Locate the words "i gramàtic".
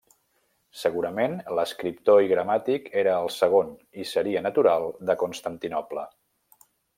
2.27-2.87